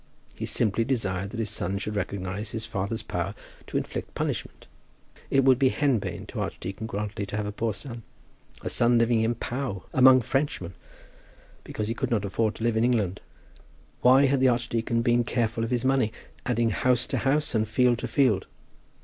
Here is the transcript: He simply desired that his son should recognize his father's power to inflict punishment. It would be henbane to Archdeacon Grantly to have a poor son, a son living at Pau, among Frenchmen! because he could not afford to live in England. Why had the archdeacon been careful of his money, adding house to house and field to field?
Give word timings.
He 0.33 0.47
simply 0.47 0.83
desired 0.83 1.29
that 1.29 1.39
his 1.39 1.51
son 1.51 1.77
should 1.77 1.95
recognize 1.95 2.49
his 2.49 2.65
father's 2.65 3.03
power 3.03 3.35
to 3.67 3.77
inflict 3.77 4.15
punishment. 4.15 4.65
It 5.29 5.43
would 5.43 5.59
be 5.59 5.69
henbane 5.69 6.25
to 6.29 6.39
Archdeacon 6.39 6.87
Grantly 6.87 7.27
to 7.27 7.37
have 7.37 7.45
a 7.45 7.51
poor 7.51 7.71
son, 7.71 8.01
a 8.63 8.69
son 8.71 8.97
living 8.97 9.23
at 9.23 9.39
Pau, 9.39 9.83
among 9.93 10.21
Frenchmen! 10.21 10.73
because 11.63 11.87
he 11.87 11.93
could 11.93 12.09
not 12.09 12.25
afford 12.25 12.55
to 12.55 12.63
live 12.63 12.77
in 12.77 12.83
England. 12.83 13.21
Why 14.01 14.25
had 14.25 14.39
the 14.39 14.47
archdeacon 14.49 15.03
been 15.03 15.23
careful 15.23 15.63
of 15.63 15.69
his 15.69 15.85
money, 15.85 16.11
adding 16.47 16.71
house 16.71 17.05
to 17.05 17.19
house 17.19 17.53
and 17.53 17.67
field 17.69 17.99
to 17.99 18.07
field? 18.07 18.47